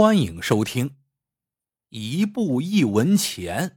[0.00, 0.90] 欢迎收听
[1.88, 3.68] 《一步一文钱》。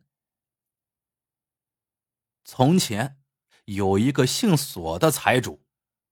[2.46, 3.20] 从前
[3.66, 5.66] 有一个姓索的财主，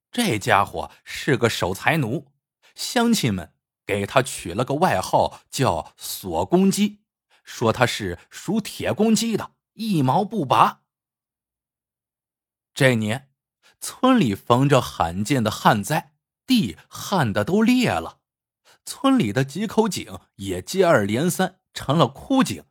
[0.09, 2.31] 这家伙是个守财奴，
[2.73, 3.53] 乡亲们
[3.85, 7.03] 给他取了个外号叫“锁公鸡”，
[7.45, 10.81] 说他是属铁公鸡的，一毛不拔。
[12.73, 13.29] 这年，
[13.79, 16.15] 村里逢着罕见的旱灾，
[16.47, 18.18] 地旱的都裂了。
[18.89, 22.65] 村里的几口井也接二连三成了枯井。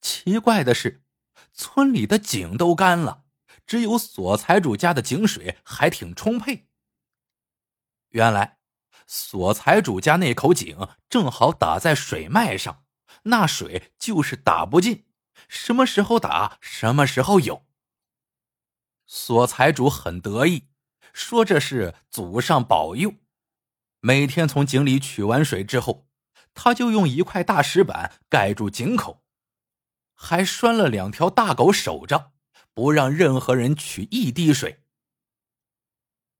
[0.00, 1.04] 奇怪的是，
[1.52, 3.22] 村里的井都干了，
[3.64, 6.66] 只有索财主家的井水还挺充沛。
[8.08, 8.58] 原来，
[9.06, 12.82] 索财主家那口井正好打在水脉上，
[13.22, 15.06] 那水就是打不进，
[15.46, 17.64] 什么时候打什么时候有。
[19.06, 20.66] 索财主很得意，
[21.12, 23.14] 说这是祖上保佑。
[24.02, 26.08] 每天从井里取完水之后，
[26.54, 29.22] 他就用一块大石板盖住井口，
[30.14, 32.32] 还拴了两条大狗守着，
[32.72, 34.84] 不让任何人取一滴水。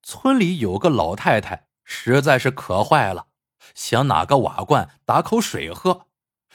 [0.02, 3.28] 村里有个老太太实在是渴坏了，
[3.74, 6.06] 想拿个瓦罐打口水喝，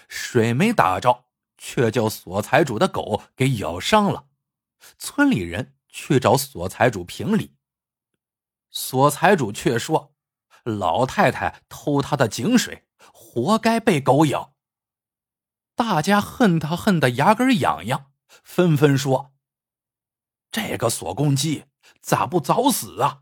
[0.08, 1.26] 水没打着，
[1.56, 4.30] 却叫索财主的狗给咬伤了。
[4.98, 7.56] 村里人去找索财主评理，
[8.72, 10.15] 索财主却说。
[10.66, 14.56] 老太太偷他的井水，活该被狗咬。
[15.76, 18.12] 大家恨他恨得牙根痒痒，
[18.44, 19.34] 纷纷说
[20.50, 21.66] ：“这个锁公鸡
[22.02, 23.22] 咋不早死啊？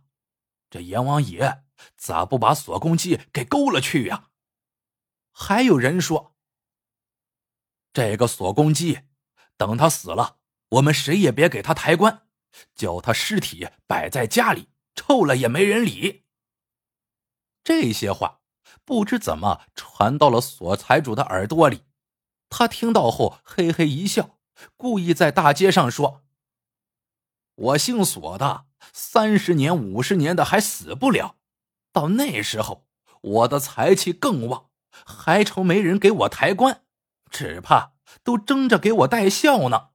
[0.70, 1.66] 这阎王爷
[1.98, 4.30] 咋不把锁公鸡给勾了去呀？”
[5.36, 6.36] 还有人说
[7.92, 9.02] ：“这个锁公鸡，
[9.58, 10.38] 等他死了，
[10.70, 12.28] 我们谁也别给他抬棺，
[12.74, 16.23] 叫他尸体摆在家里，臭了也没人理。”
[17.64, 18.42] 这些话
[18.84, 21.84] 不知怎么传到了索财主的耳朵里，
[22.50, 24.38] 他听到后嘿嘿一笑，
[24.76, 26.24] 故意在大街上说
[27.56, 31.38] ：“我姓索的，三十年、五十年的还死不了，
[31.92, 32.86] 到那时候
[33.22, 34.70] 我的财气更旺，
[35.06, 36.84] 还愁没人给我抬棺，
[37.30, 37.94] 只怕
[38.24, 39.92] 都争着给我带孝呢。”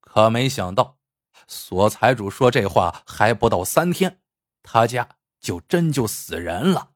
[0.00, 0.98] 可没想到，
[1.46, 4.22] 索财主说这话还不到三天，
[4.62, 5.18] 他家。
[5.44, 6.92] 就真就死人了，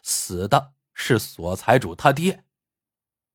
[0.00, 2.44] 死的是索财主他爹。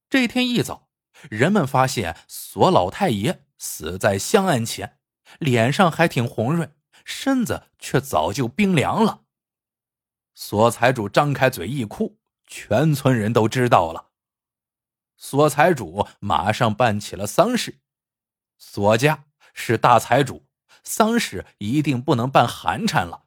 [0.09, 0.87] 这天一早，
[1.29, 4.97] 人们发现索老太爷死在香案前，
[5.39, 6.73] 脸上还挺红润，
[7.03, 9.23] 身子却早就冰凉了。
[10.33, 12.17] 索财主张开嘴一哭，
[12.47, 14.11] 全村人都知道了。
[15.17, 17.81] 索财主马上办起了丧事。
[18.57, 20.45] 索家是大财主，
[20.81, 23.24] 丧事一定不能办寒碜了。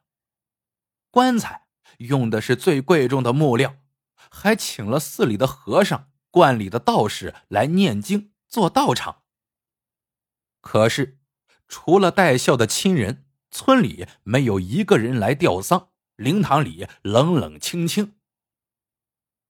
[1.11, 3.75] 棺材用的是最贵重的木料，
[4.29, 9.23] 还请了寺里的和尚、观里的道士来念经做道场。
[10.61, 11.19] 可是，
[11.67, 18.15] 除了带孝的亲人，村里没有一个人来吊丧，灵堂里冷冷清清。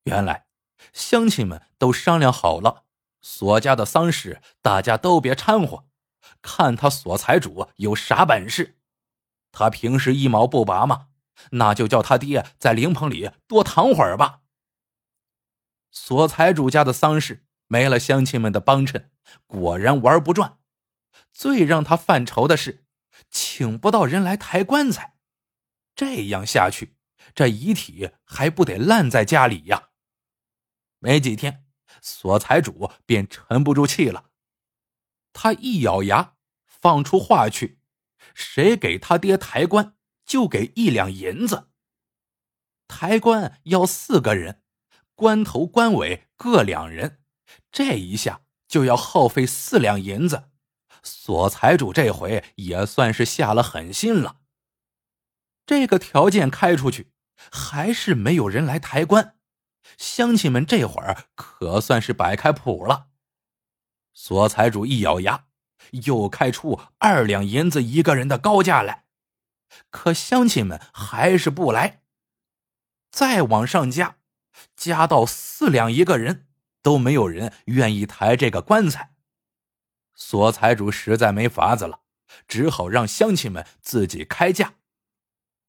[0.03, 0.45] 原来，
[0.93, 2.85] 乡亲们都商量好了，
[3.21, 5.85] 索家的丧事大家都别掺和，
[6.41, 8.77] 看他索财主有啥本事。
[9.51, 11.08] 他平时一毛不拔吗？
[11.51, 14.41] 那就叫他爹在灵棚里多躺会儿吧。
[15.91, 19.11] 索财主家的丧事没了乡亲们的帮衬，
[19.47, 20.59] 果然玩不转。
[21.31, 22.85] 最让他犯愁的是，
[23.29, 25.15] 请不到人来抬棺材。
[25.95, 26.95] 这样下去，
[27.33, 29.89] 这遗体还不得烂在家里呀？
[30.99, 31.65] 没几天，
[32.01, 34.31] 索财主便沉不住气了。
[35.33, 36.35] 他一咬牙，
[36.65, 37.79] 放出话去
[38.33, 39.95] ：“谁给他爹抬棺？”
[40.29, 41.69] 就给一两银子。
[42.87, 44.61] 抬棺要四个人，
[45.15, 47.19] 棺头棺尾各两人，
[47.71, 50.51] 这一下就要耗费四两银子。
[51.01, 54.41] 索财主这回也算是下了狠心了。
[55.65, 57.11] 这个条件开出去，
[57.51, 59.35] 还是没有人来抬棺。
[59.97, 63.07] 乡亲们这会儿可算是摆开谱了。
[64.13, 65.47] 索财主一咬牙，
[66.03, 69.05] 又开出二两银子一个人的高价来。
[69.89, 72.01] 可乡亲们还是不来，
[73.11, 74.17] 再往上加，
[74.75, 76.47] 加到四两一个人，
[76.81, 79.15] 都没有人愿意抬这个棺材。
[80.15, 82.01] 索财主实在没法子了，
[82.47, 84.75] 只好让乡亲们自己开价，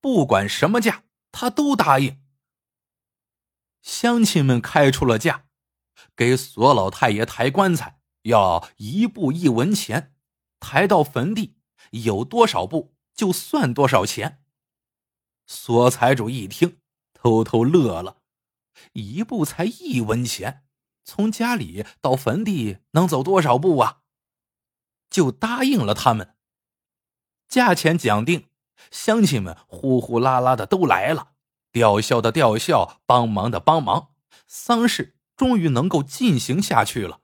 [0.00, 2.20] 不管什么价，他都答应。
[3.80, 5.44] 乡亲们开出了价，
[6.16, 10.14] 给索老太爷抬棺材要一步一文钱，
[10.58, 11.56] 抬到坟地
[11.92, 12.94] 有多少步？
[13.20, 14.42] 就算多少钱。
[15.46, 16.78] 索财主一听，
[17.12, 18.22] 偷偷乐了，
[18.94, 20.64] 一步才一文钱，
[21.04, 23.98] 从家里到坟地能走多少步啊？
[25.10, 26.34] 就答应了他们。
[27.46, 28.48] 价钱讲定，
[28.90, 31.32] 乡亲们呼呼啦啦的都来了，
[31.70, 34.14] 吊孝的吊孝，帮忙的帮忙，
[34.46, 37.20] 丧事终于能够进行下去了。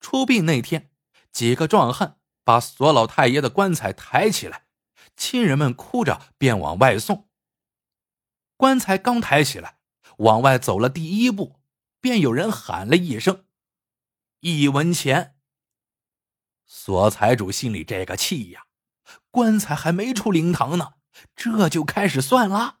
[0.00, 0.90] 出殡那天，
[1.32, 4.65] 几个壮汉把索老太爷的棺材抬起来，
[5.16, 7.28] 亲人们哭着便往外送。
[8.56, 9.78] 棺材刚抬起来，
[10.18, 11.60] 往外走了第一步，
[12.00, 13.44] 便有人喊了一声
[14.40, 15.36] ：“一文钱。”
[16.66, 18.66] 索财主心里这个气呀！
[19.30, 20.94] 棺材还没出灵堂呢，
[21.34, 22.80] 这就开始算了。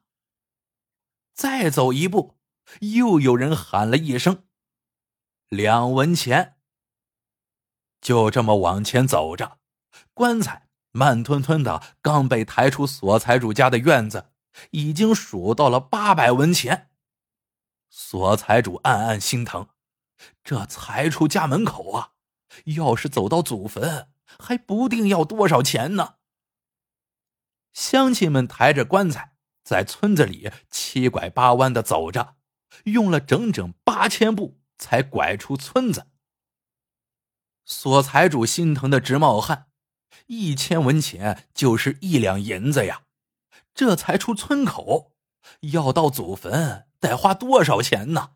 [1.34, 2.38] 再走一步，
[2.80, 4.46] 又有人喊了一声
[5.48, 6.56] ：“两文钱。”
[8.00, 9.58] 就这么往前走着，
[10.14, 10.65] 棺材
[10.96, 14.30] 慢吞吞的刚被抬出索财主家的院子，
[14.70, 16.88] 已经数到了八百文钱。
[17.90, 19.68] 索财主暗暗心疼，
[20.42, 22.12] 这才出家门口啊，
[22.64, 24.08] 要是走到祖坟，
[24.38, 26.14] 还不定要多少钱呢。
[27.74, 32.36] 乡亲们抬着棺材在村子里七拐八弯的走着，
[32.84, 36.06] 用了整整八千步才拐出村子。
[37.66, 39.66] 索财主心疼的直冒汗，
[40.26, 43.02] 一千文钱就是一两银子呀，
[43.74, 45.12] 这才出村口，
[45.60, 48.32] 要到祖坟得花多少钱呢？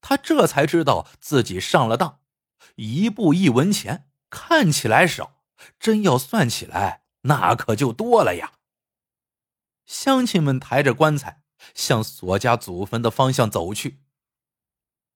[0.00, 2.20] 他这才知道自己上了当，
[2.76, 5.42] 一步一文钱看起来少，
[5.78, 7.02] 真要算起来。
[7.26, 8.52] 那可就多了呀！
[9.86, 11.42] 乡亲们抬着棺材
[11.72, 14.02] 向索家祖坟的方向走去。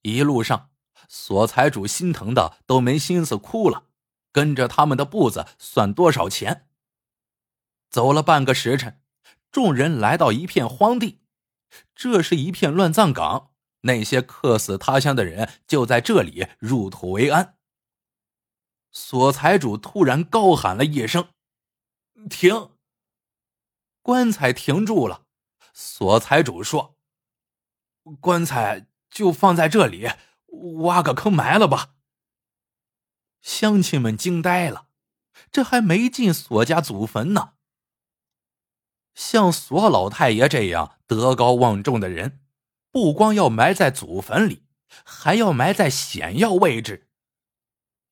[0.01, 0.71] 一路上，
[1.07, 3.88] 索财主心疼的都没心思哭了，
[4.33, 6.69] 跟着他们的步子算多少钱。
[7.91, 9.01] 走了半个时辰，
[9.51, 11.21] 众人来到一片荒地，
[11.95, 13.53] 这是一片乱葬岗，
[13.83, 17.57] 那些客死他乡的人就在这里入土为安。
[18.91, 21.29] 索财主突然高喊了一声。
[22.29, 22.71] 停！
[24.03, 25.27] 棺材停住了。
[25.73, 26.97] 索财主说
[28.21, 30.09] ：“棺材就放在这里，
[30.81, 31.95] 挖个坑埋了吧。”
[33.41, 34.87] 乡亲们惊呆了，
[35.51, 37.53] 这还没进索家祖坟呢。
[39.15, 42.41] 像索老太爷这样德高望重的人，
[42.91, 44.65] 不光要埋在祖坟里，
[45.05, 47.09] 还要埋在险要位置。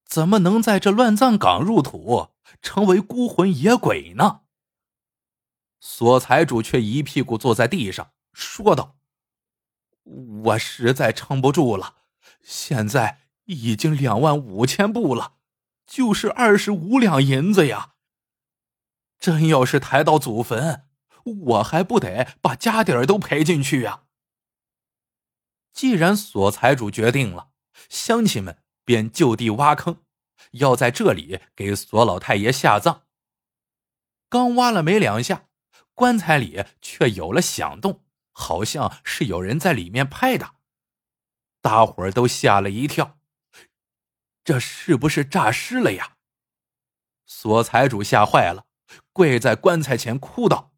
[0.05, 2.31] 怎么能在这乱葬岗入土？
[2.63, 4.43] 成为孤魂野鬼呢？
[5.81, 8.97] 索财主却一屁股坐在地上，说道
[10.45, 11.97] ：“我实在撑不住了，
[12.41, 15.35] 现在已经两万五千步了，
[15.87, 17.95] 就是二十五两银子呀。
[19.19, 20.87] 真要是抬到祖坟，
[21.25, 24.03] 我还不得把家底儿都赔进去呀？”
[25.73, 27.51] 既然索财主决定了，
[27.89, 30.03] 乡亲们便就地挖坑。
[30.53, 33.03] 要在这里给索老太爷下葬。
[34.29, 35.49] 刚挖了没两下，
[35.93, 40.57] 棺材里却有了响动，好像是有人在里面拍打。
[41.61, 43.19] 大伙儿都吓了一跳，
[44.47, 46.19] 这是不是诈尸了呀？
[47.27, 48.65] 索财主吓坏了，
[49.13, 50.73] 跪在棺材前哭道：“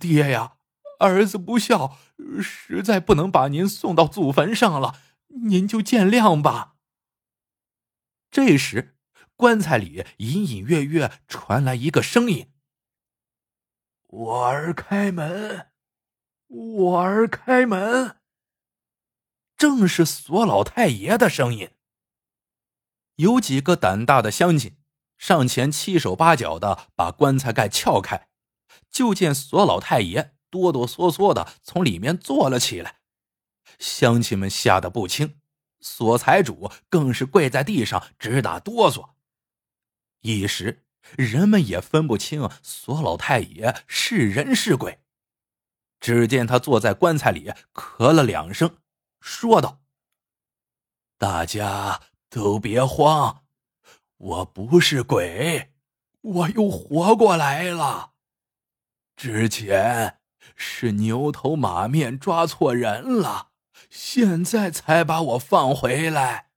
[0.00, 0.56] 爹呀，
[0.98, 1.98] 儿子不孝，
[2.40, 4.98] 实在不能把您送到祖坟上了，
[5.42, 6.76] 您就见谅吧。”
[8.32, 8.96] 这时，
[9.36, 12.50] 棺材里隐隐约约传来一个声音
[14.08, 15.66] ：“我儿开门，
[16.46, 18.16] 我儿开门。”
[19.58, 21.72] 正是索老太爷的声音。
[23.18, 24.76] 有几个胆大的乡亲
[25.16, 28.28] 上前七手八脚的把棺材盖撬开，
[28.90, 33.00] 就见索老太爷哆哆嗦嗦的从里面坐了起来。
[33.78, 35.40] 乡亲们吓得不轻。
[35.80, 39.10] 索财主更是跪在地上直打哆嗦，
[40.22, 40.84] 一时
[41.16, 45.00] 人们也分不清索老太爷是人是鬼。
[46.00, 48.78] 只见他坐在棺材里，咳了两声，
[49.20, 49.80] 说道
[51.18, 53.44] ：“大家都别慌，
[54.16, 55.72] 我不是鬼，
[56.20, 58.12] 我又活过来了。
[59.16, 60.18] 之前
[60.54, 63.46] 是牛头马面抓错人了。”
[63.90, 66.50] 现在才把我放回来。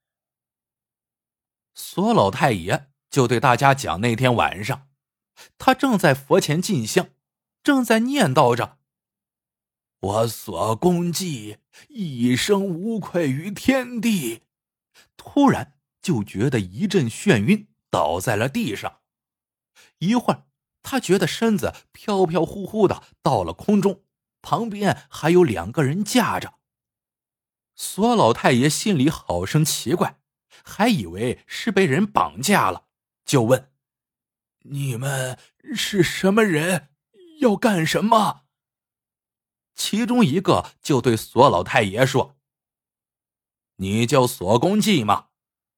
[1.75, 4.89] 索老太爷就对大家讲：那天晚上，
[5.57, 7.09] 他正在佛前进香，
[7.63, 8.79] 正在念叨着
[10.01, 11.59] ：“我所功绩，
[11.89, 14.41] 一生无愧于天地。”
[15.17, 19.01] 突然就觉得一阵眩晕，倒在了地上。
[20.00, 20.46] 一会儿，
[20.81, 24.03] 他觉得身子飘飘忽忽的到了空中，
[24.41, 26.55] 旁边还有两个人架着。
[27.75, 30.20] 索老太爷心里好生奇怪，
[30.63, 32.86] 还以为是被人绑架了，
[33.25, 33.72] 就问
[34.65, 35.39] ：“你们
[35.74, 36.89] 是什么人？
[37.39, 38.43] 要干什么？”
[39.74, 42.36] 其中一个就对索老太爷说
[43.81, 45.29] ：“你叫索公济吗？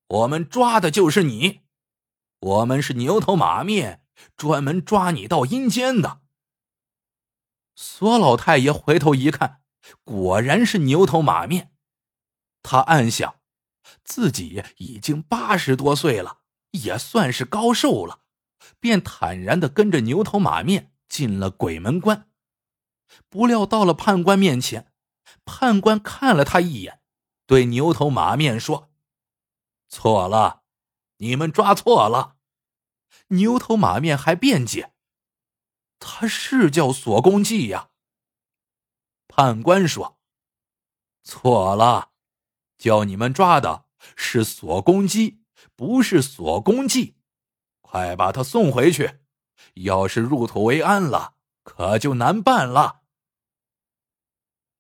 [0.08, 1.62] 我们抓的就是你。
[2.42, 4.04] 我们是牛头马面，
[4.36, 6.20] 专门抓你到阴间的。”
[7.76, 9.62] 索老太爷回头一看，
[10.04, 11.72] 果然是牛头马面。
[12.62, 13.40] 他暗想，
[14.04, 16.40] 自己已经八十多岁了，
[16.72, 18.20] 也算是高寿了，
[18.82, 22.30] 便坦然的跟着牛头马面进了鬼门关。
[23.30, 24.92] 不料到了判官面前，
[25.46, 27.00] 判官看了他一眼，
[27.46, 28.92] 对牛头马面说
[29.90, 30.64] ：“错了，
[31.18, 32.38] 你们抓错了。”
[33.30, 34.94] 牛头马面还辩解
[36.00, 37.90] ：“他是叫索公济呀。”
[39.28, 40.20] 判官说
[41.24, 42.12] ：“错了，
[42.78, 43.86] 叫你们抓的
[44.16, 45.44] 是索公鸡，
[45.76, 47.18] 不是索公济。
[47.82, 49.20] 快把他送回去，
[49.76, 53.02] 要是入土为安了，可就难办了。”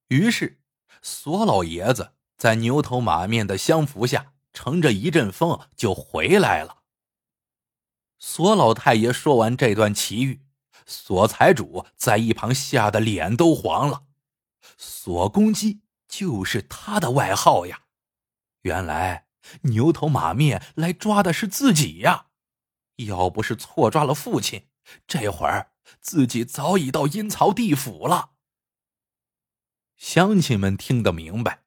[0.10, 0.62] 于是，
[1.02, 2.14] 索老爷子
[2.44, 6.80] 在牛头马面的相扶下，乘着一阵风就回来了。
[8.20, 10.42] 索老太爷说完这段奇遇，
[10.86, 14.08] 索财主在一旁吓得脸都黄了。
[14.76, 17.84] 索公鸡就是他的外号呀！
[18.64, 19.28] 原来
[19.62, 22.28] 牛头马面来抓的是自己呀！
[22.98, 24.68] 要不是错抓了父亲，
[25.08, 25.72] 这会儿
[26.02, 28.32] 自己早已到阴曹地府了。
[29.96, 31.63] 乡亲们听得明白，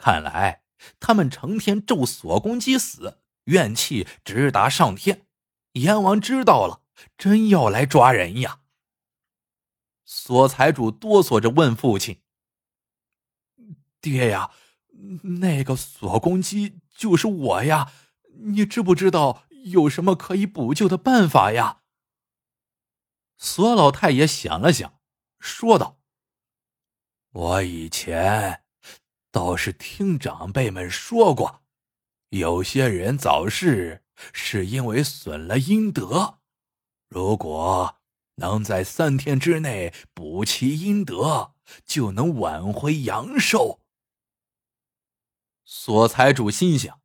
[0.00, 0.62] 看来
[0.98, 5.26] 他们成天咒索公鸡死，怨气直达上天。
[5.74, 6.80] 阎王知道了，
[7.18, 8.60] 真要来抓人呀！
[10.06, 12.22] 索财主哆嗦着问父亲
[14.00, 14.52] ：“爹呀，
[15.40, 17.92] 那个索公鸡就是我呀，
[18.38, 21.82] 你知不知道有什么可以补救的办法呀？”
[23.36, 24.98] 索老太爷想了想，
[25.38, 25.98] 说道。
[27.32, 28.59] 我以前
[29.30, 31.62] 倒是听长辈们说过，
[32.30, 36.38] 有些人早逝是因为损了阴德，
[37.08, 38.00] 如果
[38.36, 43.80] 能在三天之内补其阴德，就能挽回阳寿。
[45.64, 47.00] 索财主心想，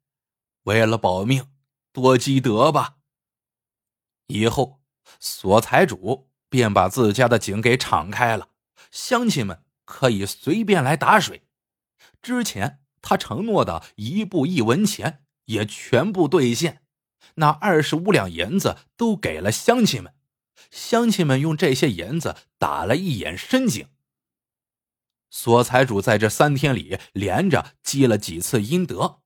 [0.64, 1.52] 为了保命，
[1.92, 2.98] 多积德吧。
[4.28, 4.82] 以后，
[5.20, 8.50] 索财主便把自家的井给敞开了，
[8.92, 9.62] 乡亲们。
[9.88, 11.45] 可以随便来打水。
[12.26, 16.82] 之前他承诺的一步一文钱也全部兑现，
[17.36, 20.16] 那二十五两银子都给了乡亲们。
[20.72, 23.90] 乡亲们用这些银子打了一眼深井。
[25.30, 29.22] 索财主在这三天里连着积了几次阴德，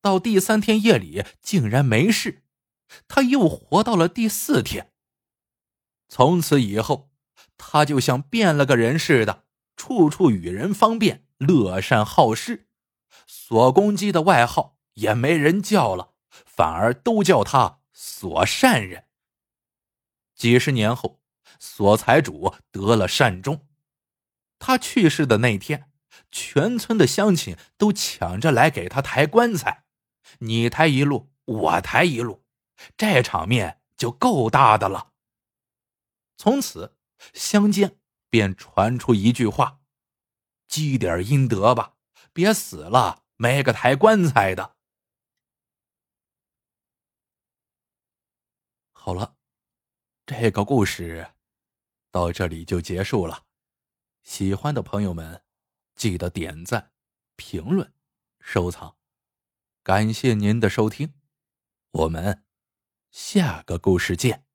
[0.00, 2.42] 到第三天夜里竟然没事，
[3.06, 4.92] 他又活到了第四天。
[6.08, 7.10] 从此以后，
[7.58, 9.44] 他就像变了个人似的。
[9.76, 12.68] 处处与人方便，乐善好施。
[13.26, 16.14] 索公鸡的外号也没人叫了，
[16.46, 19.06] 反而都叫他索善人。
[20.36, 21.20] 几十年后，
[21.58, 23.66] 索财主得了善终。
[24.58, 25.90] 他去世的那天，
[26.30, 29.84] 全村的乡亲都抢着来给他抬棺材，
[30.38, 32.44] 你抬一路，我抬一路，
[32.96, 35.12] 这场面就够大的了。
[36.36, 36.96] 从此，
[37.34, 37.96] 乡间。
[38.32, 39.79] 便传出一句话
[40.70, 41.96] ：“积点阴德吧，
[42.32, 44.76] 别死了没个抬棺材的。”
[48.92, 49.36] 好了，
[50.24, 51.32] 这个故事
[52.10, 53.46] 到这里就结束了。
[54.22, 55.42] 喜欢的朋友们，
[55.96, 56.92] 记得点赞、
[57.36, 57.92] 评论、
[58.38, 58.96] 收藏。
[59.82, 61.14] 感谢您的收听，
[61.90, 62.44] 我们
[63.10, 64.49] 下个故事见。